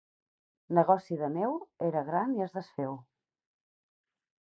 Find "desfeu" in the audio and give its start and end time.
2.59-2.99